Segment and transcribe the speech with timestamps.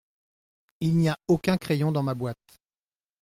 [0.79, 2.59] Il n’y a aucun crayon dans ma boîte.